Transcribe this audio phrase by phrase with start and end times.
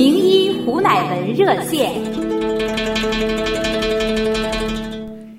[0.00, 1.92] 名医胡乃文热线。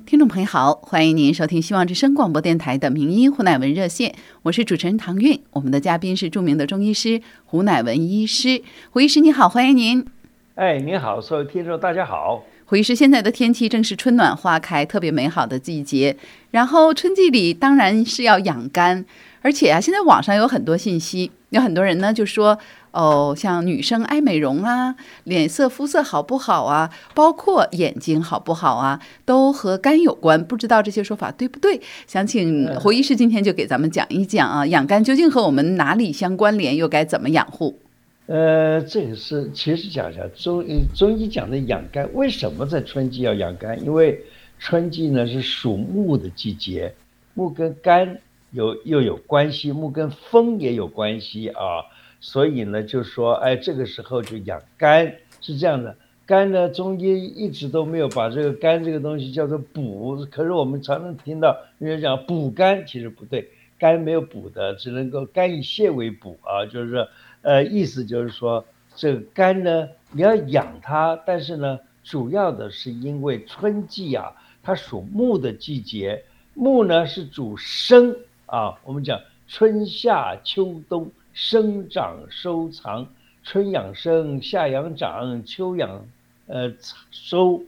[0.05, 4.13] 听众朋友好，欢迎您收听希望之声广播电台的名医胡乃文热线，
[4.43, 8.61] 我是主持人唐韵，我们的嘉宾是著名的中医师胡乃文医师。
[8.91, 10.05] 胡医师你好，欢迎您。
[10.53, 12.43] 哎，您好，所有听众大家好。
[12.65, 16.15] 胡医师，现在的天气正是春暖花开，特别美好的季节。
[16.51, 19.03] 然后春季里当然是要养肝，
[19.41, 22.57] 而且啊，现在网上有很多信息，有很多人呢就说。
[22.93, 30.43] 哦，像女生爱美容啊，脸色肤色好不好啊，包括眼睛好不好啊，都和肝有关。
[30.43, 31.79] 不知道这些说法对不对？
[32.05, 37.79] 想请胡医师今天就给咱们讲一讲啊，养肝究竟和我们哪里相关联，又该怎么养护？
[38.25, 43.81] 呃，这个是其实讲一下中中医讲的养肝，为什么在春季要养肝？
[43.85, 44.21] 因为
[44.59, 46.93] 春季呢是属木的季节，
[47.35, 48.19] 木跟肝
[48.51, 51.83] 有又有关系，木跟风也有关系啊。
[52.19, 55.95] 所以呢，就说，哎，这个时候就养肝是这样的。
[56.27, 67.07] 肝呢，中医一直都没有把这个肝这个东西叫做补，可是我们常常听到人家讲补肝，其实不对，肝没有补的，只能够肝以泻为补啊，就是说
[67.41, 68.63] 呃，意思就是说，
[68.95, 78.15] 这个肝呢，你要养它，但是呢，主要的是因为春季啊，它属木的季节，木呢是主生
[78.51, 81.09] 啊，我们讲春夏秋冬。
[81.33, 83.07] 生长收藏，
[83.41, 86.05] 春养生，夏养长，秋养
[86.47, 86.73] 呃
[87.09, 87.63] 收，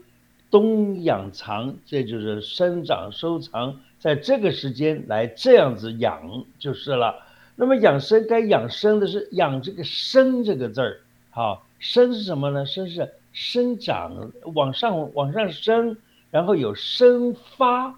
[0.51, 7.23] 冬养藏，这就是生长收藏，在这个时间来这样子养就是了。
[7.55, 12.65] 那么养生该养生的是养这个生这个字儿，好，生是什么呢？
[12.65, 15.95] 生是生长往上往上升，
[16.31, 17.95] 然后有生发、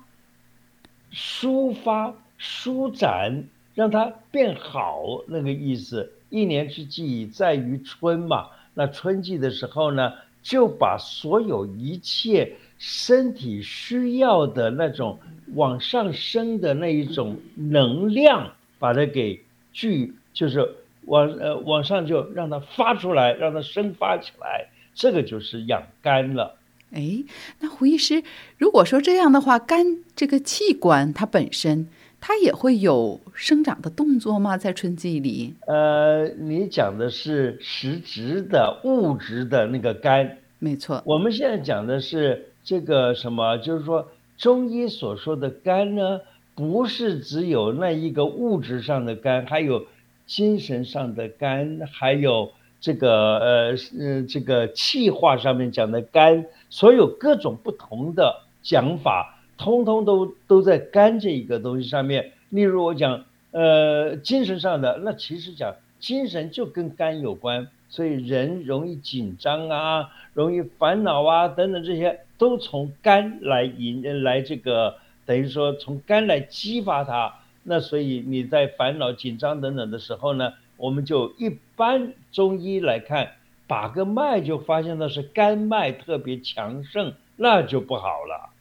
[1.11, 3.45] 抒发、舒展。
[3.75, 6.09] 让它变好，那个意思。
[6.29, 15.19] 一年之计在于春嘛，那春季的时候呢，就把所有一切身体需要的那种
[15.55, 20.65] 往上升的那一种能量，把它给聚，就是
[21.07, 26.55] 往呃往上就让它发出来，让它生发起来，这个就是养肝了。
[26.93, 27.25] 哎，
[27.59, 28.23] 那胡医师，
[28.57, 31.89] 如果说这样的话，肝这个器官它本身。
[32.19, 34.57] 它也会有生长的动作吗？
[34.57, 35.53] 在春季里？
[35.67, 41.01] 呃，你讲的是实质的物质的那个肝，没错。
[41.05, 43.57] 我们现在讲的是这个什么？
[43.59, 46.19] 就是说中医所说的肝呢，
[46.55, 49.85] 不是只有那一个物质上的肝，还有
[50.25, 52.51] 精神上的肝，还有
[52.81, 59.34] 这个呃呃这个气化上面讲的肝，所有各种不同的讲法。
[59.57, 62.31] 通通都都在肝这一个东西上面。
[62.49, 74.95] 例如我讲，呃，精神上的，那其实讲精神就跟肝有关，所以人容易紧张啊，容易烦恼啊，等等这些都从肝来引来这个，
[75.25, 77.33] 等于说从肝来激发它。
[77.63, 83.31] 那所以你在烦恼、紧张等等的时候呢，我们就一般中医来看，
[83.65, 88.51] 把个脉就发现的是肝脉特别强盛，那就不好了。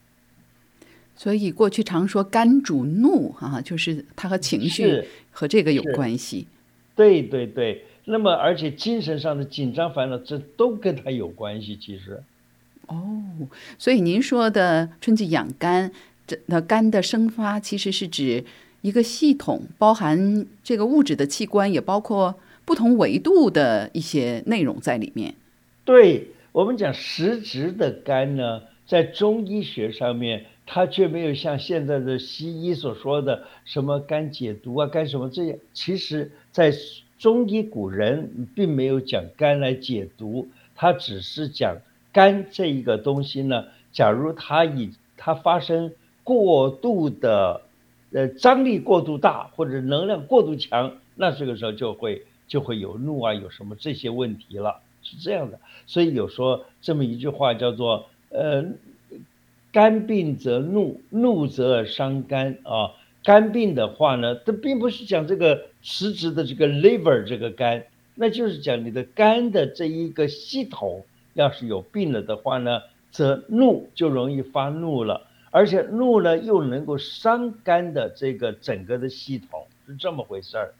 [1.16, 6.46] 所以过去常说肝主怒，哈，就是它和情绪和这个有关系。
[6.96, 11.76] 对对对，那么而且精神上的紧张烦恼，这都跟它有关系。
[11.76, 12.20] 其实，
[12.88, 13.22] 哦，
[13.78, 15.92] 所以您说的春季养肝，
[16.26, 18.44] 这那肝的生发其实是指
[18.82, 25.32] 一个系统，包含这个物质的器官，也包括不同维度的一些内容在里面。
[25.84, 30.46] 对我们讲实质的肝呢，在中医学上面。
[30.66, 35.58] 它却没有像现在的西医所说的什么肝解毒啊，肝什么这些。
[35.74, 36.72] 其实，在
[37.18, 41.76] 中医古人并没有讲肝来解毒，他只是讲
[42.12, 43.66] 肝这一个东西呢。
[43.92, 45.92] 假如它以它发生
[46.22, 47.60] 过度的，
[48.12, 55.60] 呃，张力过度大或者能量过度强，那这个时候就会就会有怒啊，有什么这些问题了，是这样的。
[55.86, 58.64] 所以有说这么一句话叫做，呃。
[59.74, 62.94] 肝病则怒，怒则伤肝啊。
[63.24, 67.82] 肝病的话呢，它并不是讲这个实质的这个 liver 这个肝，
[68.14, 80.72] 那就是讲你的肝的这一个系统，要是有病了的话呢，则怒就容易发怒了，而且怒呢又能够伤肝的这个整个的系统，是这么回事儿。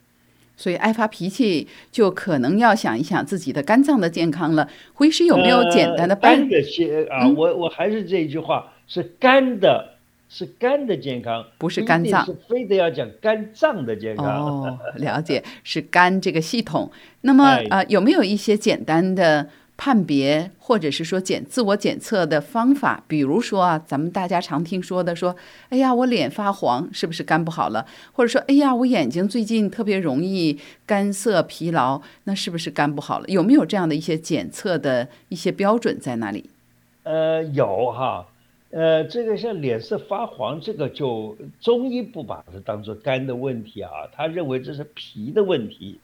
[0.57, 4.69] 所以爱发脾气，就可能要想一想自己的肝脏的健康了。
[4.93, 7.29] 胡医师有没有简单的肝的些啊？
[7.37, 8.71] 我我还是这一句话。
[8.87, 9.95] 是肝的
[10.29, 14.27] 是肝的健康，不是肝脏，是非得要讲肝脏的健康。
[14.27, 16.91] 哦， 了解，是肝这个系统。
[17.23, 19.49] 那么啊，有没有一些简单的？
[19.77, 25.35] 判别或者是说检自我检测的方法，比如说啊，咱们大家常听说的说，
[25.69, 27.85] 哎呀，我脸发黄，是不是肝不好了？
[28.13, 33.27] 或者说，哎呀，我眼睛最近特别容易干涩疲劳，那是不是肝不好了？
[33.27, 36.49] 有没有这样的一些检测的一些标准在哪里？
[37.03, 38.25] 呃，有哈，
[38.75, 46.01] 呃，这个像脸色发黄，这个就中医不把它当做肝的问题啊，他认为这是脾的问题。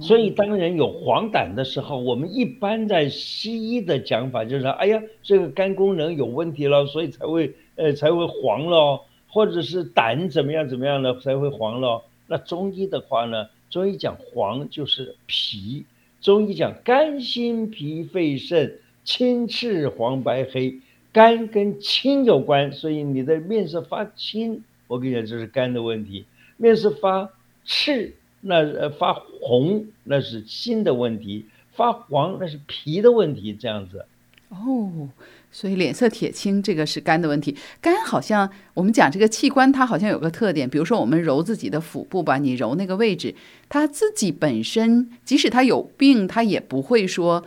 [0.00, 12.02] 所以，当人有黄疸的时候，我们一般在西医的讲法就是说，哎呀，这个肝功能有问题了，所以才会呃才会黄了，或者是胆怎么样怎么样了才会黄了。
[12.28, 15.84] 那中医的话呢，中医讲黄就是脾，
[16.22, 20.78] 中医讲肝心脾肺肾青赤黄白黑，
[21.12, 26.24] 肝跟青有关，所以你的面色发青，我跟你讲这是肝的问题；
[26.56, 27.30] 面色发
[27.64, 28.14] 赤。
[28.44, 34.04] 那呃发红那是心的问题，发黄那是脾的问题，这样子。
[34.48, 35.08] 哦，
[35.52, 37.56] 所以脸色铁青这个是肝的问题。
[37.80, 43.32] 肝好像我们讲这个器官，它好像有个特点，比如说我们揉自己的腹部吧，你揉那个位置，
[43.68, 47.44] 它自己本身即使它有病，它也不会说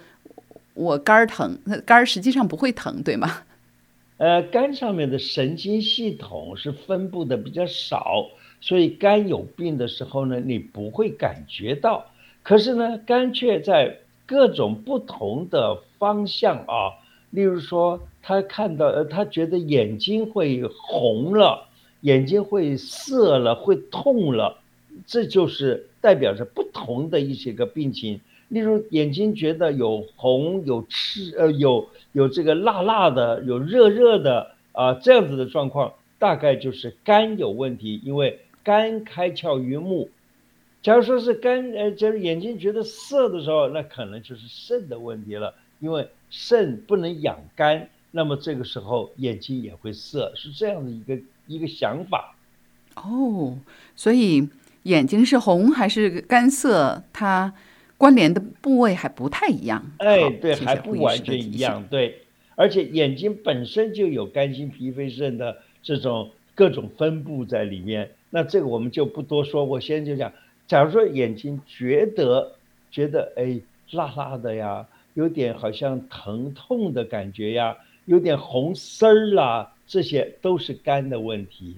[0.76, 3.44] 我肝儿疼，那肝儿实际上不会疼，对吗？
[4.18, 8.28] 呃，肝上面的神经系统是分布的比较少。
[8.62, 12.06] 所以肝有病的时候呢，你不会感觉到，
[12.42, 16.90] 可是呢，肝却在各种不同的方向啊，
[17.30, 21.68] 例如说，他看到呃，他觉得眼睛会红了，
[22.02, 24.58] 眼睛会涩了，会痛了，
[25.06, 28.20] 这就是代表着不同的一些个病情。
[28.50, 38.40] 例如眼睛觉得有红、有赤、呃，有有这个辣辣的、有热热的啊，这样子的状况，大概就是肝有问题，因为。
[38.66, 40.10] 肝开窍于目，
[40.82, 51.16] 假如说是肝，呃，就是眼睛觉得涩的时候，那可能就是肾的问题了，因为肾不能养肝，那么这个时候眼睛也会涩，是这样的一个
[51.46, 52.36] 一个想法。
[52.96, 53.56] 哦，
[53.96, 54.50] 所以
[54.82, 57.54] 眼睛是红还是干涩，它
[57.98, 59.84] 关联的部位还不太一样。
[59.98, 62.20] 哎，对，还不完全一样，对，
[62.56, 68.12] 而且眼睛本身就有肝心脾肺肾的这种各种分布在里面。
[68.30, 70.32] 那这个我们就不多说，我先就讲，
[70.68, 72.56] 假如说眼睛觉得
[72.92, 73.60] 觉得哎
[73.92, 81.78] 辣辣的呀，有点好像疼痛的感觉呀，有点红丝儿啦，这些都是肝的问题。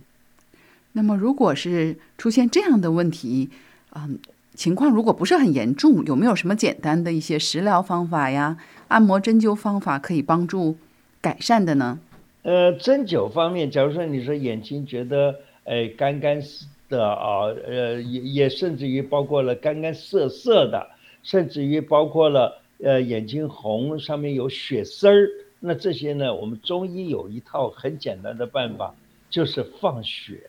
[0.93, 3.51] 那么如果是出现这样的问题，
[3.93, 4.17] 嗯，
[4.57, 8.57] 情况如果不是很严重，有没有什么简单的一些食疗方法呀、
[8.89, 10.75] 按摩针灸方法可以帮助
[11.21, 11.99] 改善的呢？
[12.41, 15.33] 呃，针灸方面，假如说你说眼睛觉得。
[15.69, 16.41] 哎，干干
[16.87, 20.87] 的啊，呃，也也甚至于包括了干干涩涩的，
[21.23, 25.27] 甚至于包括了呃眼睛红，上面有血丝儿。
[25.59, 28.95] 那这些呢，我们中医有一套很简单的办法，
[29.29, 30.39] 就是放血，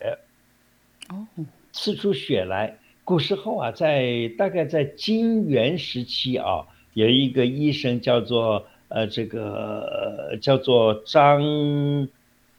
[1.09, 1.27] 哦，
[1.73, 2.79] 刺出血来。
[3.09, 11.43] 古时候啊，在大概在金元时期啊，有一个医生叫做呃这个叫做张，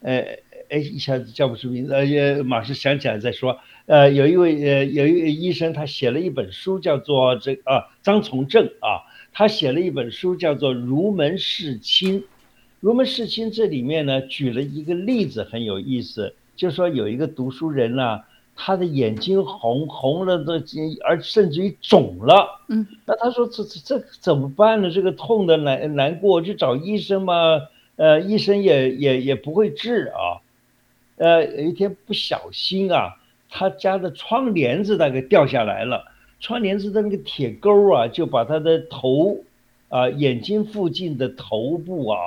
[0.00, 0.24] 呃。
[0.70, 3.58] 哎，一下子叫不出名字，呃，也马上想起来再说。
[3.86, 9.02] 呃，有一位呃，有一位医生，他写了一本书，叫做这啊，张从正啊，
[9.32, 12.20] 他写了一本书，叫做《儒门世亲》。
[12.78, 18.20] 《儒门世亲》这里面呢，举了一个例子，很有意思，就说有一个读书人呢，
[18.62, 20.62] 他的眼睛红红了的，
[21.02, 22.60] 而甚至于肿了。
[22.68, 24.90] 嗯，那他说这这这怎么办呢？
[24.90, 27.34] 这个痛的难难过，去找医生嘛？
[27.96, 30.44] 呃，医生也也也不会治啊。
[31.16, 33.16] 呃，有一天不小心啊，
[33.48, 36.04] 他家的窗帘子那个掉下来了，
[36.38, 39.38] 窗帘子的那个铁钩啊，就把他的头，
[39.88, 42.18] 啊，眼睛附近的头部啊，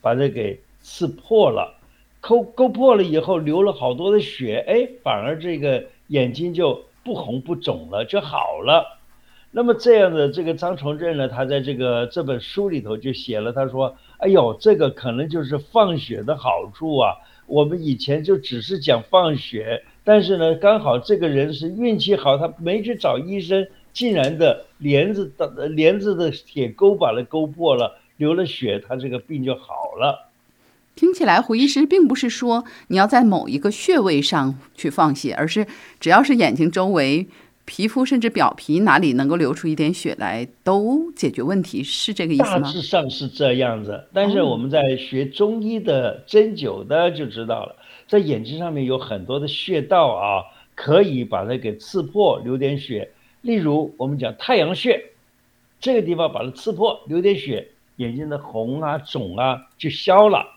[0.00, 1.74] 把它给刺破了，
[2.22, 9.00] 抠勾破了以后，流了好多的血，哎，反而这个眼睛就不红不肿了，就好了。
[9.50, 17.16] 那么这样的这个张崇正呢，他在这个这本书里头就写了，他说，哎呦，这个可能就是放血的好处啊。
[17.46, 30.30] 我们以前就只是讲放血，但是呢，刚好这个人是运气好，他没去找医生，竟然的帘子的帘子的铁钩把它勾破了，流了血，他这个病就好了。
[30.94, 35.66] 听起来，胡医师并不是说你要在某一个穴位上去放血，而是
[35.98, 37.26] 只要是眼睛周围。
[37.64, 42.62] 皮肤甚至表皮哪里能够流出一点血来，都解决问题，是这个意思吗？
[42.62, 47.76] 大致上是这样子，但是我们在学中医的针灸的就知道了，
[48.08, 50.42] 在眼睛上面有很多的穴道啊，
[50.74, 53.08] 可以把它给刺破，流点血。
[53.42, 55.00] 例如我们讲太阳穴，
[55.80, 60.51] 这个地方把它刺破，流点血，眼睛的红啊、肿啊就消了。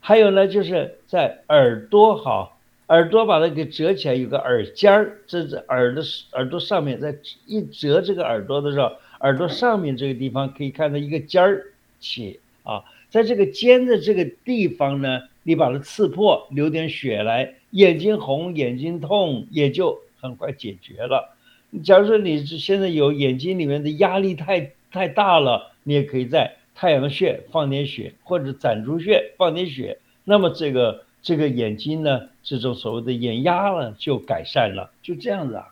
[0.00, 2.52] 还有呢，就是在耳朵哈，
[2.88, 6.02] 耳朵把它给折起来，有个耳尖儿，这是耳的
[6.32, 7.14] 耳朵上面，在
[7.46, 8.90] 一折这个耳朵的时候，
[9.20, 11.66] 耳朵上面这个地方可以看到一个尖儿
[12.00, 21.36] 起啊，在这个尖的这个地方呢，你把它刺破，流点血来，眼睛红、眼睛痛也就很快解决了。
[21.84, 35.66] 假如说你现在有眼睛里面的压力太太大了，你也可以在太阳穴放点血，或者攒竹穴放点血，那么这个这个眼睛呢，这种所谓的眼压呢就改善了，就这样子啊。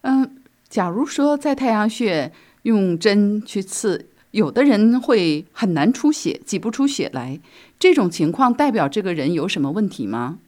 [0.00, 7.38] 嗯，假如说在太阳穴用针去刺，有的人会很难出血，挤不出血来，
[7.78, 10.40] 这种情况代表这个人有什么问题吗？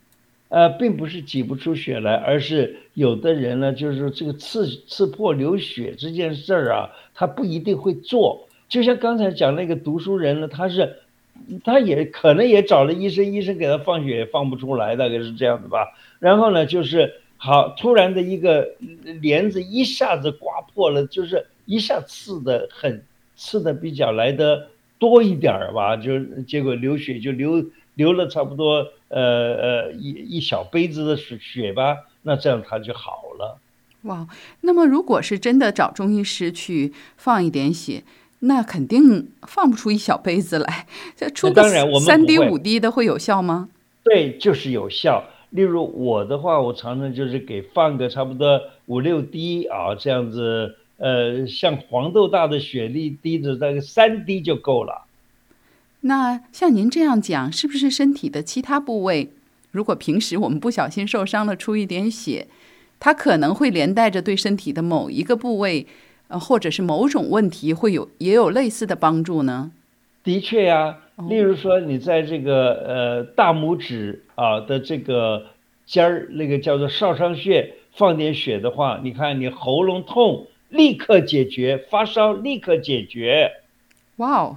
[0.49, 8.46] 呃，并不是挤不出血来，而是有的人呢，就是这个刺刺破流血这件事儿啊，他不一定会做。
[8.69, 10.97] 就像刚才讲那个读书人呢，他是，
[11.65, 15.87] 他也可能也找了医生，医生给他放血也放不出来，大概是这样子吧。
[16.19, 18.69] 然后呢，就是好突然的一个
[19.21, 23.03] 帘子一下子刮破了，就是一下刺的很，
[23.37, 24.69] 刺的比较来的
[24.99, 27.65] 多一点儿吧，就结果流血就流。
[27.97, 33.59] 流了差不多呃呃一一小杯子的血血吧，那这样他就好了。
[34.03, 34.29] 哇，
[34.61, 38.03] 那么如果是真的找中医师去放一点血，
[38.41, 41.63] 那肯定放不出一小杯子来，这出个
[42.01, 43.69] 三滴五滴的会有效吗？
[44.05, 45.25] 对，就是有效。
[45.51, 55.07] 例如我的话，我常常就是给放个差不多五六滴啊，这样子，呃，像黄豆大的雪粒滴的大概三滴就够了。
[56.03, 59.33] 那像您这样讲，是不是身体的其他部位，
[59.71, 62.49] 如果平时我们不小心受伤了，出一点血，
[63.01, 65.87] 它可能会连带着对身体的某一个部位，
[66.29, 69.71] 呃，或者是某种问题会有也有类似的帮助呢？
[70.23, 75.47] 的确呀，例如说你在这个呃大拇指啊的这个
[75.87, 83.51] 尖儿，那个叫做少商穴放点血的话，你看你喉咙痛立刻解决，发烧立刻解决。
[84.17, 84.57] 哇哦，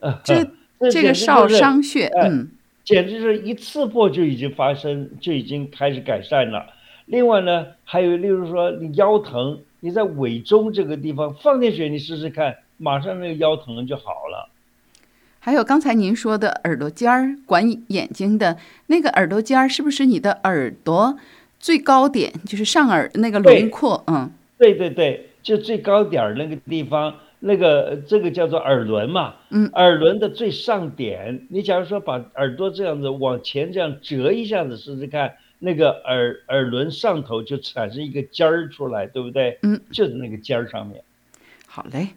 [0.24, 0.46] 这。
[0.90, 2.52] 这个少商穴，嗯，
[2.84, 6.64] 简直是一刺破就已经发生，就已经开始改善了。
[7.04, 14.48] 另外呢，还有例如说你腰疼，你在尾中这个地方放点血，你试试看，马上那个腰疼就好了。
[15.38, 21.18] 还有刚才您说的耳朵尖儿管眼睛的那个耳朵尖儿，是不是你的耳朵
[21.58, 24.04] 最高点，就是上耳那个轮廓？
[24.06, 27.14] 嗯，对对对，就最高点儿那个地方。
[27.42, 39.58] 那个这个叫做耳轮嘛，嗯，耳轮的最上点，你假如说把耳朵这样子往前这样折一下子试试看，那个耳耳轮上头就产生一个尖儿出来，对不对？
[39.62, 41.00] 嗯，就是那个尖儿上面。
[41.66, 42.08] 好嘞，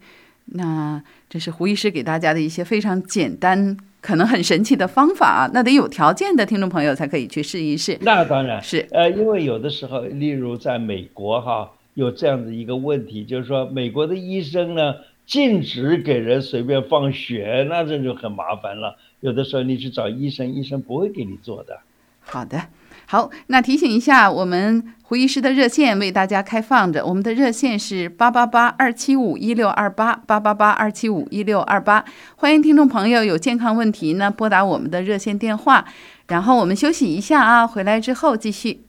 [0.46, 7.96] 那这是胡医师给大家的一些非常简单、可能很神奇的方法，那得有条件的听众朋友才可以去试一试。
[8.02, 14.96] 那当然是，呃，因为有的时候，例如在美国哈，有这样的一个问题，就是说美国的医生呢。
[15.26, 18.98] 禁止给人随便放血，那这就很麻烦了。
[19.22, 21.80] 有的时候你去找医生，医生不会给你做的。
[22.20, 22.62] 好的，
[23.06, 32.04] 好，那提醒一下，我们胡医师的热线为大家开放着，我们的热线是八八八二七五一六二八八八八二七五一六二八，
[32.36, 35.86] 欢迎听众朋友有健康问题呢拨打我们的热线电话。
[36.28, 38.86] 然后我们休息一下啊，回来之后继续。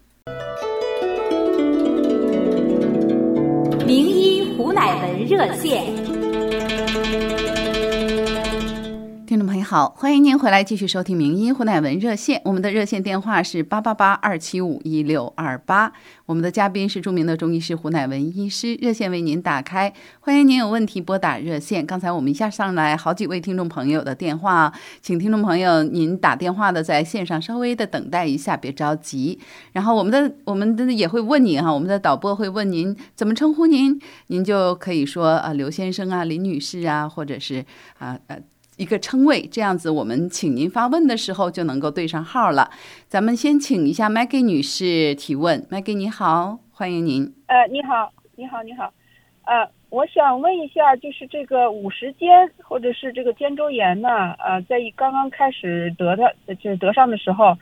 [3.87, 6.14] 名医胡乃文热线。
[9.65, 15.91] 好，欢迎您回来继续收听《名医胡乃文热线》，我们的热线电话是八八八二七五一六二八。
[16.27, 19.91] 我们的嘉宾是著名的中医师胡乃文医师，热线为您打开，
[20.21, 21.85] 欢迎您有问题拨打热线。
[21.87, 29.41] 刚才我们一下上来好几位听众朋友的电话，请听众朋友您打电话的在线上稍微的等待一下，别着急。
[29.73, 37.65] 然后我们的我们的也会问您哈，我们的导播会问您怎么称呼您，您就可以说啊刘先生啊林女士啊，或者是
[37.99, 38.39] 啊呃。
[38.77, 42.71] 一个称谓，这样子我们请您发问的时候就能够对上号了。
[43.07, 47.33] 咱们先请一下 Maggie 女士提问，Maggie 你好，欢迎您。
[47.47, 48.93] 呃，你好，你好，你好。
[49.45, 52.29] 呃，我想问一下，就是这个五十肩
[52.65, 54.33] 或者是这个肩周炎呢？
[54.45, 57.57] 呃，在刚刚开始得的，就是得上的时候，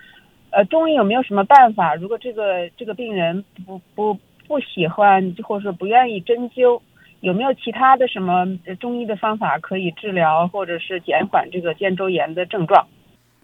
[0.51, 1.95] 呃，中医有没有什么办法？
[1.95, 4.17] 如果这个这个病人不不
[4.47, 6.81] 不喜欢，或者说不愿意针灸？
[7.23, 8.45] 有没有其他的什么
[8.81, 12.85] 中医的方法可以治疗或者是减缓这个肩周炎的症状？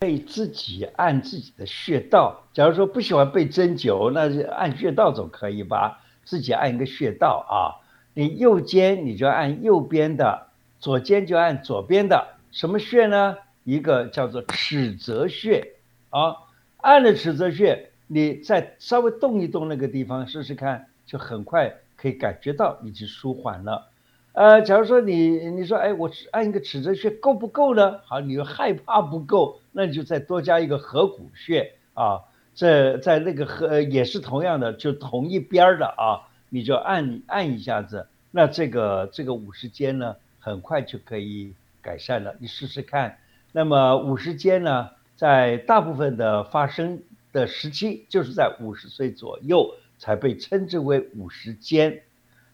[0.01, 2.43] 可以自己按自己的穴道。
[2.53, 6.01] 假如说不喜欢被针灸，那就按穴道总可以吧？
[6.25, 7.79] 自己按一个穴道啊，
[8.15, 10.49] 你右肩你就按右边的，
[10.81, 12.27] 左肩就按左边的。
[12.51, 13.37] 什么穴呢？
[13.63, 15.75] 一个叫做尺泽穴
[16.11, 16.35] 啊，
[16.79, 23.89] 按了尺泽穴，你再稍微动一动那个地方试试看，就很快可以感觉到已经舒缓了。
[24.33, 27.99] 呃，假如说你你说哎，我按一个尺泽穴够不够呢？
[28.05, 32.21] 好，你又害怕不够，那你就再多加一个合谷穴啊，
[32.55, 41.53] 这在那个合也是同样的，就同一边的啊，你就按按一下子，那这个这个五十肩呢，很快就可以
[41.83, 43.19] 改善了，你试试看。
[43.51, 47.03] 那么五十肩呢，在大部分的发生
[47.33, 52.03] 的时期，就是在五十岁左右才被称之为五十肩。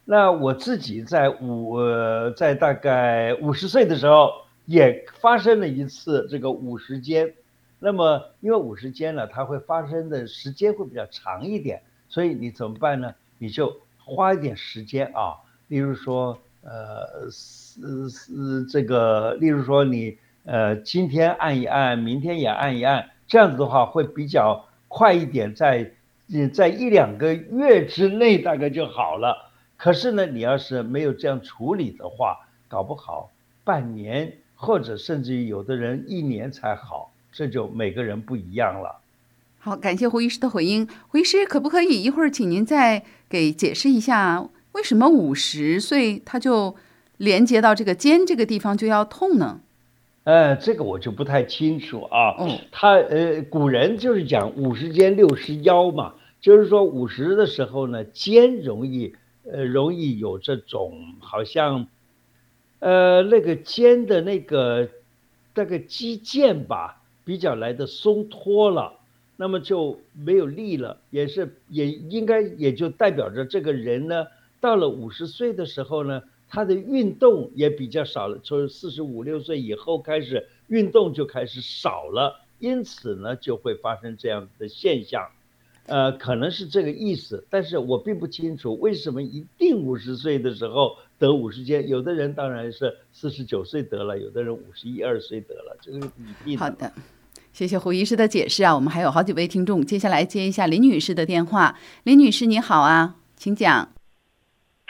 [0.05, 4.33] 那我自己在五呃在大概五十岁的时候，
[4.65, 7.35] 也发生了一次这个五十肩。
[7.79, 13.15] 那么因为五十肩呢，它会发生的时间会比较长一点，所以你怎么办呢？
[13.39, 15.37] 你就花一点时间啊，
[15.69, 20.19] 例如说，呃，是是这个，例如说你。
[20.47, 25.91] 呃，今天按一按，明天也按一按，这样子的话会比较快一点，在
[26.27, 29.53] 你在一两个月之内大概就好了。
[29.77, 33.33] 可是呢，你要是没有这样处理的话，搞不好
[33.65, 39.01] 半年或者甚至于有的人一年才好，这就每个人不一样了。
[39.59, 40.89] 好，感谢胡医师的回应。
[41.09, 46.77] 胡医师，可不可以一会儿请您再给解释一下，为什么五十岁他就
[47.19, 49.61] 连接到这个肩这个地方就要痛呢？
[50.25, 52.35] 呃，这个我就不太清楚啊。
[52.41, 59.15] 嗯，他呃，古人就是讲五十肩六十腰嘛，就是说五十的时候呢，肩容易
[59.45, 61.87] 呃容易有这种好像，
[62.79, 64.89] 呃那个肩的那个
[65.55, 68.95] 那个肌腱吧，比较来的松脱了，
[69.37, 74.27] 那么就没有力了，也是也应该也就代表着这个人呢，
[74.59, 76.23] 到了五十岁的时候呢。
[76.55, 85.29] 他的运动也比较少了，从四十五六岁以后开始运动就开始少了，因此呢就会发生这样的现象，
[85.87, 96.57] 呃，可能是这个意思，但是我并不清楚为什么一定五十岁的时候得五十肩，有的人当然是四十九岁得了，有的人五十一二岁得了，这个不一定。
[96.57, 96.93] 好的，
[97.53, 103.94] 谢谢胡医师的解释啊，我们还有好几位听众，接下来接一下林女士的电话，林女士你好啊，请讲。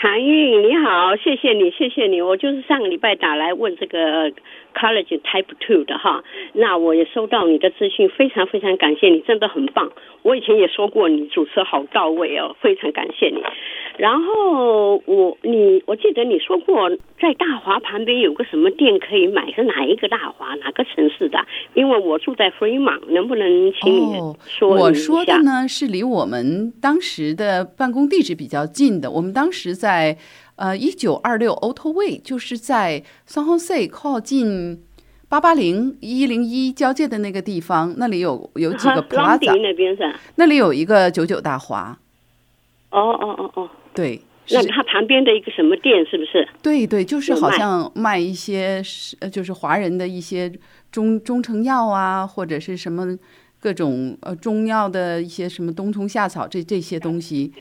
[0.05, 2.21] 韩韵你好，谢谢你，谢谢你。
[2.21, 4.31] 我就是上个礼拜打来问这个
[4.75, 9.91] College Type Two 的哈，那我也收到你的资讯，非常非常感谢你，真的很棒。
[10.23, 13.43] 我以前也说过，你主持好到位哦，非常感谢你。
[13.97, 20.55] 然后我你我记得你说过，在大华旁边有个什么店可以买，是哪一个大华？
[20.57, 21.39] 哪个城市的？
[21.75, 29.11] 因为我住在 Fremont，能不能请你说我说的呢是离我们当时的办公地址比较近的。
[29.11, 30.17] 我们当时在
[30.57, 34.83] 呃一九二六 Auto Way，就是在 San Jose 靠近
[35.29, 40.15] 八八零一零一交界的那个地方，那里有有几个 Plaza，那边是？
[40.37, 41.99] 那里有一个九九大华。
[42.91, 43.71] 哦哦哦哦。
[43.93, 46.49] 对，那它旁边的一个什么店是不是？
[46.63, 50.53] 对对，就是好像卖一些是呃，就是华人的一些
[50.93, 53.19] 中中成药啊，或者是什么
[53.59, 57.53] 各种呃中药的一些什么冬虫夏草这这些东西，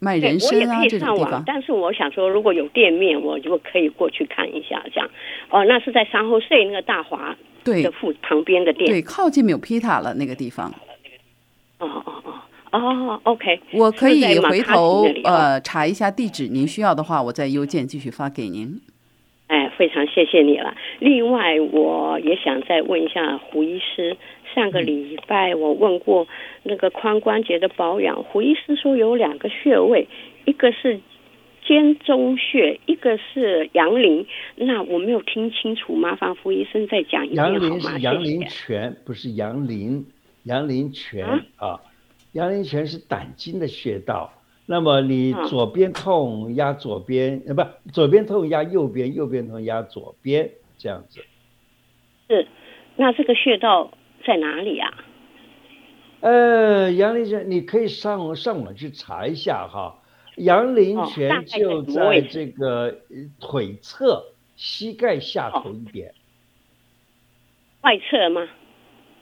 [0.00, 1.42] 卖人参啊这种地方。
[1.46, 4.82] 但是我想说，如果有店面，我就可以过去看一下。
[4.92, 5.10] 这样
[5.50, 10.72] 哦，那是在三后税那个大华对的附旁边的店，对，靠近纽皮塔了那个地方。
[11.78, 12.34] 哦哦哦。
[12.72, 18.78] 哦，OK，我可以回头呃查一下地址，您需要的话，我再邮件继续发给您。
[19.46, 20.74] 哎，非常谢谢你了。
[20.98, 24.14] 另外，我也想再问一下胡医师，
[24.56, 26.26] 上个礼拜我问过
[26.62, 30.08] 那个髋关节的保养，胡医师说有两个穴位，
[30.46, 30.98] 一个是
[31.62, 34.26] 肩中穴，一个是阳陵。
[34.54, 37.58] 那我没有听清楚，麻烦胡医生再讲一遍好吗？
[37.58, 40.06] 阳陵是阳陵泉，不是阳陵，
[40.44, 41.78] 阳陵泉啊。
[42.32, 44.32] 阳陵泉是胆经的穴道，
[44.64, 51.20] 那么你左边痛压左边，呃，不，左边痛压右边，右边痛压左边，这样子。
[52.28, 52.46] 是，
[52.96, 53.90] 那这个穴道
[54.26, 54.90] 在哪里啊？
[56.20, 60.02] 呃，阳陵泉你可以上上网去查一下哈。
[60.36, 62.98] 杨林泉就在这个
[63.38, 64.24] 腿侧
[64.56, 66.14] 膝盖下头一点。
[67.82, 68.48] 外侧吗？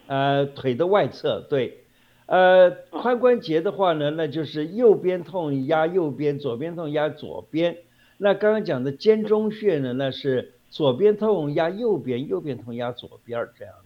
[0.07, 1.81] 呃，腿的外侧，对。
[2.27, 7.77] 呃，髋关节的话呢，那就是右边痛压右边，左边痛压左边。
[8.17, 13.84] 那刚刚讲的肩中穴呢，那是左边痛压右边，右边痛压左边这样子。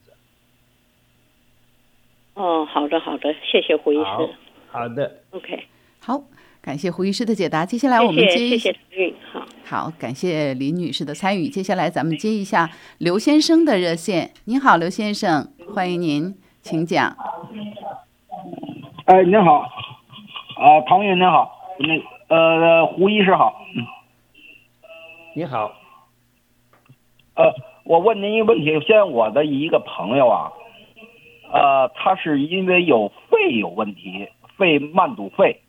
[2.39, 4.05] 哦，好的好的，谢谢胡医师。
[4.71, 5.65] 好的，OK，
[6.01, 6.23] 好，
[6.63, 7.67] 感谢胡医师的解答。
[7.67, 9.45] 接下来我们谢谢接谢谢云好。
[9.65, 11.49] 好，感谢李女士的参与。
[11.49, 14.31] 接下来咱们接一下刘先生的热线。
[14.45, 17.17] 您好，刘先生，欢迎您，请讲。
[19.07, 23.85] 哎，您好，啊，唐云您好，那呃，胡医师好，嗯
[25.35, 25.73] 你好，
[27.35, 27.53] 呃，
[27.85, 30.53] 我问您一个问题，现在我的一个朋友啊，
[31.53, 35.63] 呃，他是因为有肺有问题，肺慢阻肺，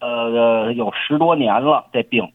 [0.00, 2.32] 呃，有十多年了这病，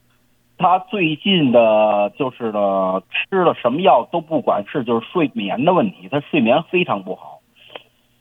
[0.57, 7.39] 他最近的就是呢吃了什么药都不管事，就是睡眠的问题，他睡眠非常不好。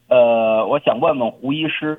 [0.08, 1.98] 呃，我想问问胡医师，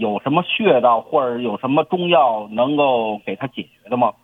[0.00, 4.14] 有什么穴道或者有什么中药能够给他解决的吗？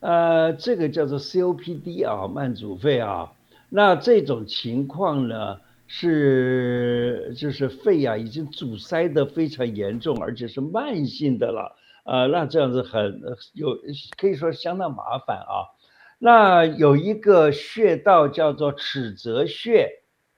[0.00, 3.32] 呃，这个叫做 COPD 啊，慢阻肺啊。
[3.68, 11.76] 那这种情况呢，是就是肺啊已经阻塞的非常严重，而且是慢性的了。
[12.04, 13.20] 呃，那这样子很
[13.52, 13.78] 有
[14.16, 15.74] 可以说相当麻烦啊。
[16.18, 19.90] 那有一个穴道叫做尺泽穴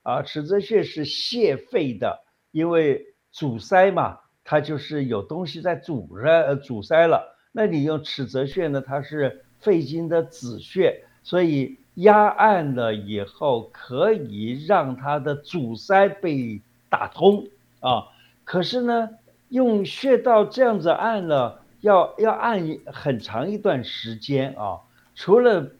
[0.03, 2.19] 啊，尺泽穴是泻肺的，
[2.51, 7.37] 因为阻塞嘛，它就是有东西在阻塞呃阻塞了。
[7.51, 17.47] 那你用尺泽穴呢，它是肺经的子穴，所以压按了以后，可以让它的阻塞被打通
[17.79, 18.07] 啊。
[18.43, 19.09] 可是呢，
[19.49, 24.79] 用穴道这样子按了，要要按很长一段时间啊。
[25.15, 25.71] 除了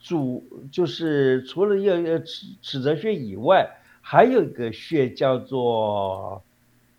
[0.00, 6.42] 主就是除了要要尺尺泽穴以外，还有一个穴叫做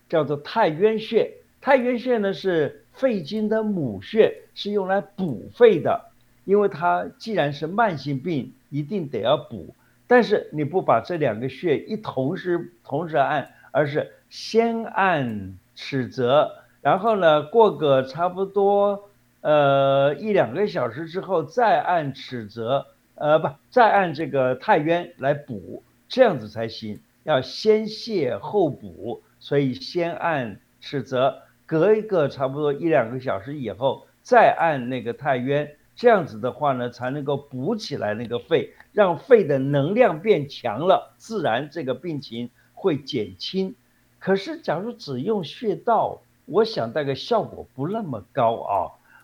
[0.08, 1.32] 叫做太渊穴。
[1.60, 6.12] 太渊穴呢是肺经的母穴，是用来补肺的。
[6.46, 9.76] 因为它既然是慢性病，一定得要补。
[10.08, 19.10] 但是你不把这两个穴一同时同时按，而是先按尺泽，然后呢过个差不多
[19.42, 27.00] 呃一两个小时之后再按尺泽，呃不再按这个太渊来补，这样子才行。
[27.24, 35.76] 要先泻后补，所以先按尺泽，隔一个差不多一两个小时以后再按那个太渊。
[36.02, 43.76] 这样子的话呢，才能够补起来那个肺，让肺的能量变强了，自然这个病情会减轻。
[44.18, 48.74] 可是，假如只用穴道，我想大概效果不那么高啊。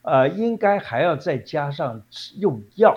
[0.04, 2.04] 呃，应该还要再加上
[2.36, 2.96] 用药。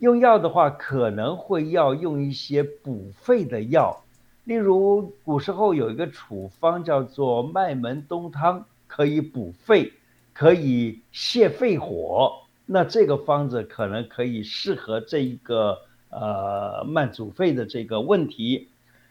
[0.00, 4.02] 用药的话，可能会要用一些补肺的药，
[4.42, 9.92] 例如古时候有一个处方叫做麦门冬汤，可以补肺，
[10.32, 12.40] 可以泻肺火。
[12.66, 15.78] 那这个方子可能可以适合这一个
[16.10, 18.68] 呃慢阻肺的这个问题。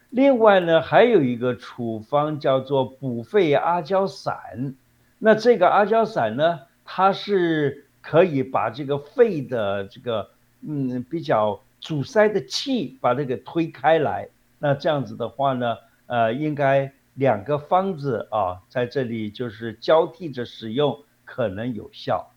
[0.09, 4.75] 另外呢，还有一个处方叫做补肺阿胶散。
[5.19, 10.29] 那这个阿胶散呢，它是可以把这个肺的这个
[10.61, 14.27] 嗯比较阻塞的气把它给推开来。
[14.59, 22.32] 那这样子的话呢，呃，应该两个方子啊在这里就是交替着使用，可能有效。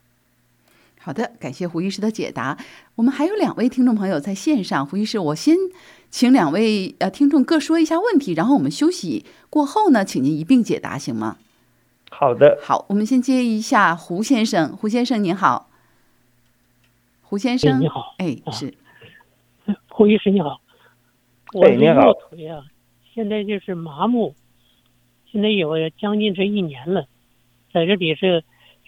[0.99, 2.57] 好的，感谢胡医师的解答。
[2.95, 5.55] 我们还有两位听众朋友在线上，胡医师，我先
[6.09, 11.37] 请两位呃听众各说一下问题，然后我们休息过后呢，请您一并解答，行吗？
[12.09, 14.75] 好的，好，我们先接一下胡先生。
[14.75, 15.69] 胡先生您好，
[17.21, 18.73] 胡先生，你好，哎，啊是
[19.89, 20.59] 胡医师你好，
[21.53, 22.63] 我的右腿啊，
[23.13, 24.35] 现在就是麻木，
[25.31, 27.07] 现在有将近这一年了，
[27.73, 28.43] 在这里是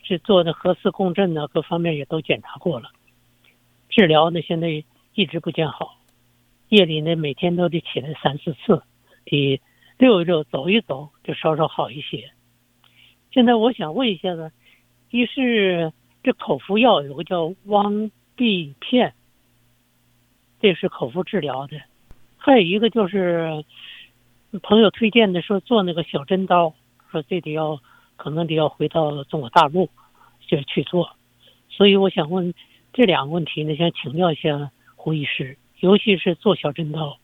[0.10, 2.90] 是做的核磁共振呢，各方面也都检查过了，
[3.90, 6.00] 治疗呢现在一直不见好，
[6.70, 8.82] 夜里呢每天都得起来三四次，
[9.26, 9.62] 得
[10.00, 12.32] 溜一溜走一走，就稍稍好一些。
[13.30, 14.52] 现在我想问一下子，
[15.12, 15.94] 一是
[16.24, 19.14] 这口服药有个叫汪必片。
[20.60, 21.80] 这是口服治疗的，
[22.36, 23.64] 还有一个就是
[24.64, 26.74] 朋友推荐的，说做那个小针刀，
[27.12, 27.80] 说这得要
[28.20, 29.90] 可能得要回到中国大陆
[30.46, 31.16] 就去做，
[31.70, 32.54] 所以我想问
[32.92, 37.18] 这两个问题呢，想请教一下胡医师，尤其是做小针刀，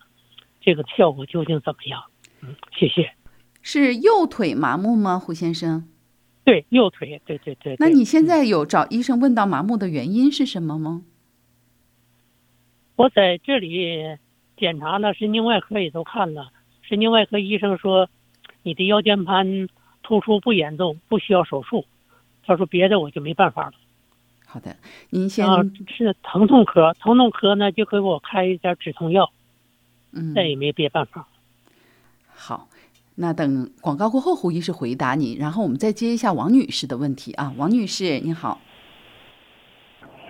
[0.62, 2.02] 这个效果究竟怎么样？
[2.40, 3.12] 嗯，谢谢。
[3.62, 5.20] 是右腿麻木吗？
[5.20, 5.90] 胡先生，
[6.46, 7.76] 对，右腿，对对对。
[7.76, 11.04] 对那你现在有找医生问到麻木的原因是什么吗？
[12.96, 14.18] 我在这里
[14.56, 16.54] 检查了，神经外科也都看了，
[16.84, 18.08] 神经外科医生说
[18.64, 19.68] 你的腰间盘
[20.06, 21.84] 突出不严重，不需要手术。
[22.46, 23.74] 他说别的我就没办法了。
[24.46, 24.78] 好的，
[25.10, 29.32] 您先啊，是疼痛科，疼痛科呢就给我开一点止痛药，
[30.12, 31.28] 嗯，再也没别办法。
[32.28, 32.70] 好，
[33.16, 37.52] 那等广告过后，胡医师回答你，然后我们再接一下王女士的问题啊。
[37.58, 38.62] 王女士，你好。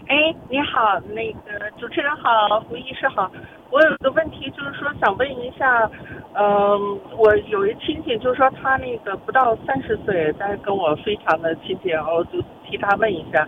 [0.08, 3.32] 哎，你好，那个主持人好，胡医师好。
[3.72, 5.90] 我有个问题，就是说想问一下，
[6.36, 13.48] 嗯，我有一亲戚，就是说他那个不到三十岁，但是跟我非常的亲切，然后就替他问一下，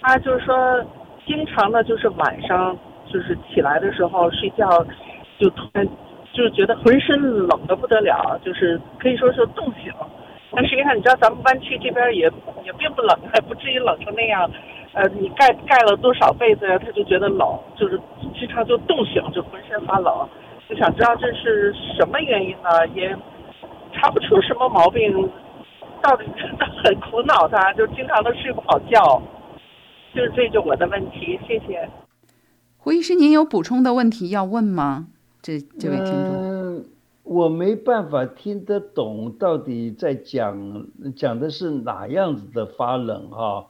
[0.00, 0.84] 他就是说
[1.24, 4.68] 经常的，就是晚上就是起来的时候睡觉，
[5.38, 5.86] 就突然
[6.32, 9.92] 就是觉得浑身冷的不得了，就是可以说是冻醒。
[10.50, 12.30] 但实际上你知道咱们湾区这边也
[12.64, 14.50] 也并不冷，还不至于冷成那样。
[14.96, 16.78] 呃，你盖盖了多少被子呀？
[16.78, 18.00] 他就觉得冷，就是
[18.34, 20.26] 经常就冻醒，就浑身发冷，
[20.70, 22.88] 就想知道这是什么原因呢？
[22.94, 23.14] 也
[23.92, 25.12] 查不出什么毛病，
[26.00, 29.20] 到底真的很苦恼，他就经常都睡不好觉，
[30.14, 31.38] 就是这就我的问题。
[31.46, 31.86] 谢谢。
[32.78, 35.08] 胡医师，您有补充的问题要问吗？
[35.42, 36.84] 这这位听众，嗯，
[37.22, 43.66] 我没办法听得懂到底在讲讲的是哪样子的发冷哈。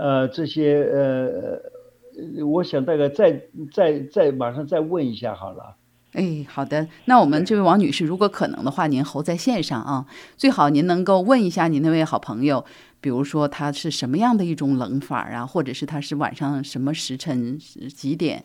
[0.00, 5.76] 呃，这些呃，我想大概再再再马上再问一下好了。
[6.12, 10.06] 哎，好的，那我们这位王女士，如果可能的话，您候在线上啊，
[10.38, 12.64] 最好您能够问一下您那位好朋友，
[13.00, 17.58] 比如说他是什么样的一种冷法啊，或者是他是晚上什么时辰
[17.94, 18.42] 几点，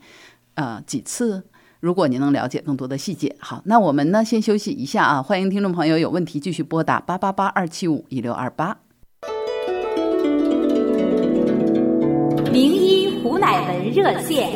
[0.56, 1.46] 呃几次？
[1.80, 8.85] 如果您能了解更多的细节，好，那我们呢先休息一下啊，欢迎听众朋友有问题继续拨打八八八二七五一六二八。
[12.56, 14.50] 名医胡乃文热线，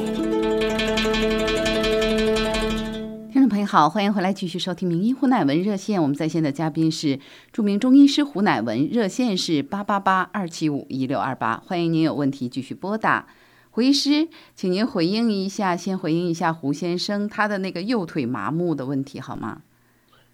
[3.30, 6.02] 听众朋友好，欢迎回来继续收听名医胡乃文热线。
[6.02, 7.20] 我们在线的嘉宾是
[7.52, 11.58] 著名中医师胡乃文，热线是八八八二七五一六二八。
[11.58, 13.28] 欢迎您有问题继续拨打。
[13.70, 19.64] 胡医师，请您回应一下，先回应一下胡先生他的那个右腿麻木的问题好吗？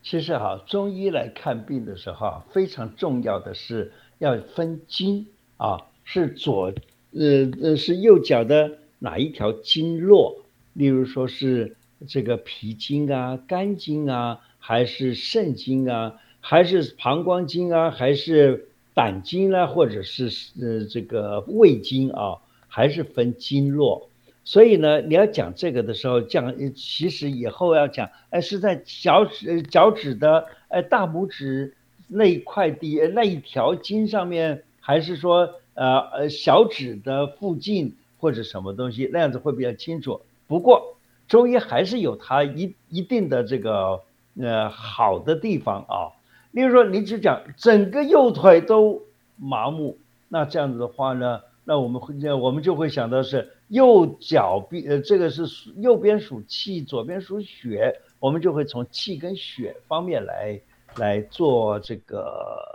[0.04, 5.26] 其实哈，中医来看病的时候，非常重要的是要分经
[5.58, 6.72] 啊，是左。
[7.18, 10.44] 呃呃，是右脚的哪一条经络？
[10.74, 24.10] 例如说是这个脾经啊、肝经啊，还是肾经啊，还是膀胱经啊，还是胆经啊，或者是呃这个胃经啊，还是分经络。
[24.44, 31.76] 所以呢，你要讲这个的时候，讲其实以后要讲，哎，是在脚趾脚趾的哎大拇指
[32.10, 35.62] 那一块地那一条筋上面，还是说？
[35.76, 40.22] 呃呃，小指的附近或者什么东西，那样子会比较清楚。
[40.48, 40.96] 不过
[41.28, 44.02] 中医还是有它一一定的这个
[44.40, 46.16] 呃好的地方啊。
[46.52, 49.04] 例如说，你只讲整个右腿都
[49.38, 49.98] 麻木，
[50.30, 55.44] 那这样子的话呢，那我们会我们就会想到是右脚臂呃这个是
[55.76, 60.62] 右边属气，左边属血，我们就会从气跟血方面来
[60.96, 62.22] 来做这个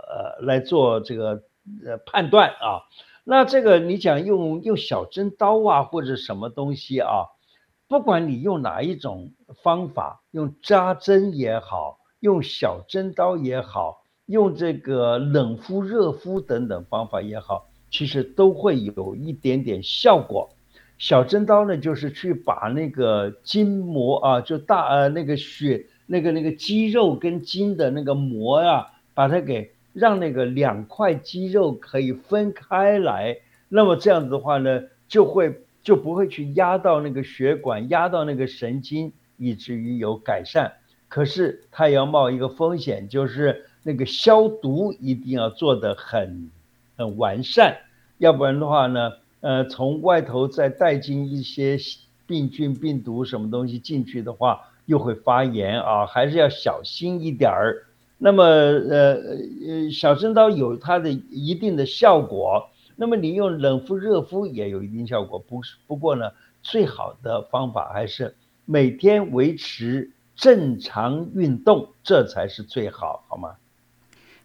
[0.07, 1.41] 呃来做这个。
[1.85, 2.89] 呃，判断啊，
[3.23, 7.25] 那这个你讲用用小针刀啊，或者什么东西啊，
[7.87, 20.49] 不管你用哪一种方法，用扎针也好，用小针刀也好，用这个冷敷、热敷等等方法也好，其实都会有一点点效果。
[20.97, 29.73] 小针刀呢，就是去把那个筋膜啊，就大呃那个血那个那个肌肉跟筋的那个膜呀，把它给。
[29.93, 40.71] 让那个两块肌肉可以分开来，那么这样子的话呢，就会就不会去压到那个血管，压到那个神经，以至于有改善。
[41.07, 46.49] 可是它要冒一个风险，就是那个消毒一定要做得很
[46.95, 47.77] 很完善，
[48.17, 51.77] 要不然的话呢，呃，从外头再带进一些
[52.25, 57.83] 病菌、病毒什么东西进去的话，又会发炎啊，还是要小心一点儿。
[58.23, 62.69] 那么，呃呃，小针刀有它的一定的效果。
[62.95, 65.39] 那么你用冷敷、热敷也有一定效果。
[65.39, 66.29] 不是，不过呢，
[66.61, 73.55] 最好的方法还是每天维持正常运动，这才是最好，好吗？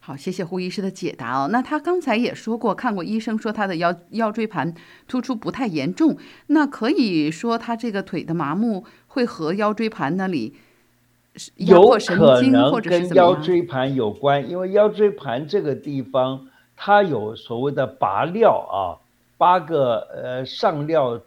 [0.01, 1.51] 好，谢谢胡医师的解答哦。
[1.53, 4.73] 那他刚才也说过，看过医生说他的腰腰椎盘
[5.07, 10.55] 突出不太严重，那可以说他这个腿的麻木会和腰椎盘那里。
[11.57, 18.97] 有可能跟腰椎盘有关，因为腰椎盘这个地方它有所谓的拔料啊，
[19.37, 21.21] 八个呃上料、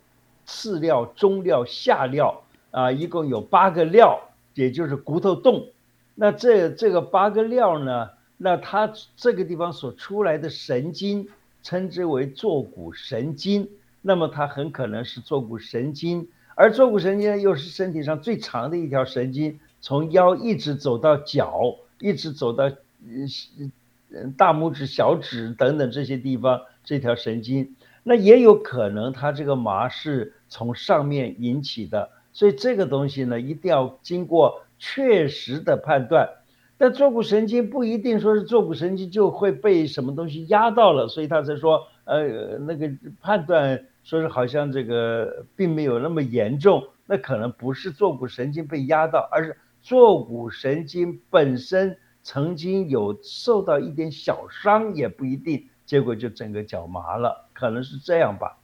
[0.45, 2.41] 次料、中料、下料
[2.71, 4.19] 啊，一共有八个料，
[4.55, 5.67] 也就是骨头洞。
[6.15, 11.27] 那这这个八个料呢，那它这个地方所出来的神经
[11.61, 13.69] 称之为坐骨神经，
[14.01, 19.59] 那么它很可能是坐骨神经，而坐骨神经又是身体上最长的一条神经。
[19.81, 22.69] 从腰一直走到脚，一直走到
[23.01, 27.75] 嗯大拇指、小指等等这些地方这条神经。
[28.03, 36.29] 那也有可能它这个麻是从上面引起的，所以这个东西呢，一定要经过确实的判断。
[36.77, 42.89] 但坐骨神经不一定说是坐骨神经就会被什么东西压到了，所以他才说，呃，那个
[43.21, 49.57] 判断说是好像这个并没有那么严重，那可能不是坐骨神经被压到，而是
[49.89, 58.59] 坐骨神经本身曾经有受到一点小伤，也不一定，结果就整个脚麻了，可能是这样吧。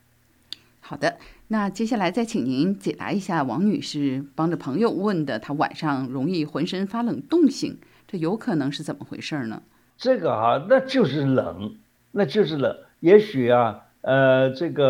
[0.81, 7.79] 好的，那接下来再请您解答一下王女士帮着朋友问的，她晚上容易浑身发冷冻醒。
[8.05, 9.63] 这有可能是怎么回事呢？
[9.97, 11.75] 这个啊，那就是冷，
[12.11, 12.77] 那就是冷。
[12.99, 14.85] 也许啊，呃，这个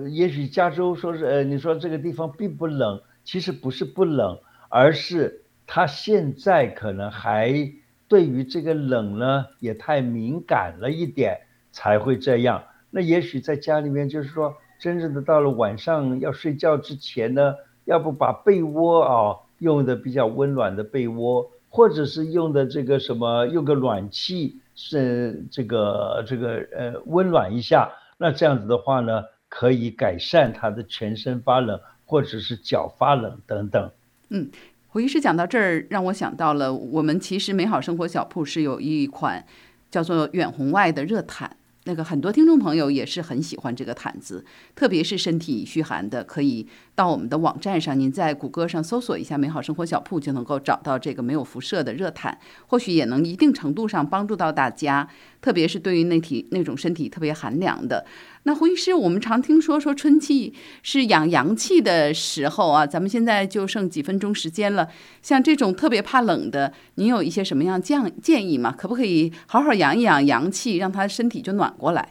[0.00, 4.38] 呃，也许加州说是呃，你说这个地方并不冷，其实不是不冷，
[4.78, 7.72] 而是他现在可能还
[8.08, 11.40] 对于这个冷呢也太敏感了一点，
[11.72, 12.62] 才会这样。
[12.90, 17.54] 那也许在家里面，就是说，真正的到了晚上要睡觉之前呢，
[17.86, 21.50] 要不把被窝啊用的比较温暖的被窝。
[21.68, 33.90] 或者是用的这个什么，用个暖气是这个这个呃温暖一下，那这样子的话呢，可以改善他的全身发冷或者是脚发冷等等。
[34.30, 34.50] 嗯，
[34.88, 39.44] 胡医师讲到这儿，让我想到了我们其实美好生活小铺是有一款
[39.90, 41.56] 叫做远红外的热毯。
[41.88, 52.36] 那个很多听众朋友也是很喜欢这个毯子，特别是身体虚寒的，可以到我们的网站上，您在谷歌上搜索一下“美好生活小铺”，就能够找到这个没有辐射的热毯，
[52.66, 55.08] 或许也能一定程度上帮助到大家，
[55.40, 58.04] 特别是对于那体那种身体特别寒凉的。
[58.46, 64.88] 那胡医师，我们常听说说春季是养阳气的时候啊，咱们现在就剩几分钟时间了。
[65.20, 68.72] 像这种特别怕冷的，您有一些什么样建建议吗？
[68.78, 72.10] 可不可以好好养一养阳气，让他身体就暖过来？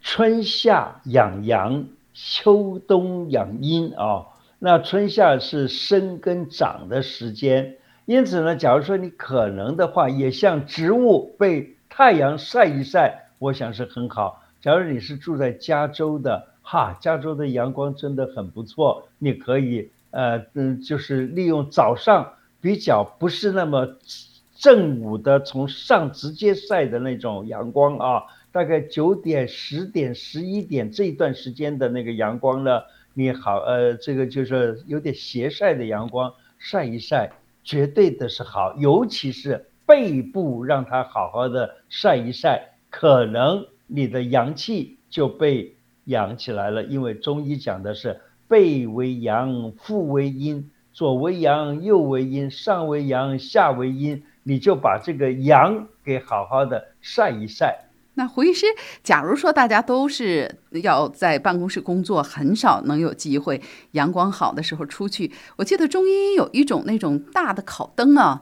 [0.00, 4.24] 春夏养阳，秋冬养阴啊。
[4.60, 7.76] 那春夏是生根长的时间，
[8.06, 14.40] 因此呢，假如说你可能的话，也像植物被太阳晒一晒，我想是很好。
[14.64, 23.86] 假如你是住在加州的，哈，加州的阳光真的很不错，你可以，呃，嗯，就是利用早上比较不是那么
[24.56, 28.22] 正午的从上直接晒的那种阳光啊，
[28.52, 32.80] 大概九点、十点、十一点这一段时间的那个阳光呢，
[33.12, 37.30] 你好，呃，这个就是有点斜晒的阳光晒一晒，
[37.62, 43.66] 绝对的是好，尤其是背部让它好好的晒一晒，可能。
[43.86, 57.86] 你的阳气就被养起来了，因为中医讲的是背为阳，腹为阴，左为阳，右为阴，上为阳，下为阴，你就把这个阳给好好的晒一晒。
[58.16, 58.66] 那胡医师，
[59.02, 63.60] 假如说大家都是要在办公室工作，很少能有机会
[63.92, 68.40] 阳光好的时候出去，我记得中医有一种那种大的烤灯啊。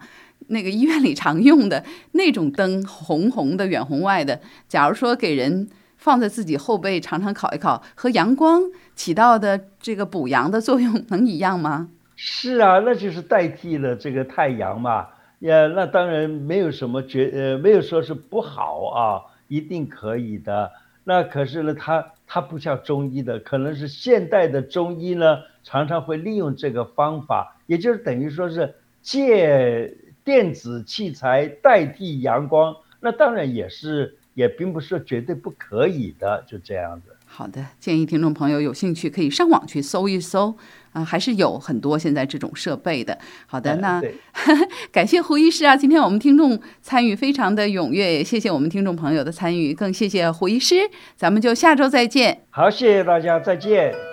[0.48, 4.40] 那个医院里常用的那种灯，红红的远红外的。
[4.68, 8.62] 假如说给人放在自己后背，常常烤一烤，和阳光
[8.96, 11.90] 起到的这个补阳的作用能一样吗？
[12.16, 15.06] 是啊，那就是代替了这个太阳嘛。
[15.40, 20.70] 呃，那当然没有什么绝呃，没有说是不好啊，一定可以的。
[21.04, 29.96] 那可是呢，它它不像中医的，可能是现代的中医呢，常常会利用这个方法，也就是等于说是借。
[30.24, 37.08] 电子器材代替阳光，那当然也是，也并不是绝对不可以的，就这样子。
[37.26, 40.54] 好的，建议听众朋友有兴趣可以上网去搜一搜
[40.92, 43.18] 啊，还是有很多现在这种设备的。
[43.46, 44.02] 好的，那
[44.92, 50.76] 感谢胡医师啊，今天我们听众参与非常的踊跃，也谢谢我们听众朋友的参与，更谢谢胡医师，
[51.16, 52.42] 咱们就下周再见。
[52.50, 54.11] 好，谢谢大家，再见。